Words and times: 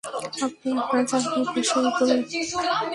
আপনি 0.03 0.69
আপনার 0.81 1.03
জায়গায় 1.11 1.43
বসে 1.47 1.79
পড়ুন। 1.97 2.19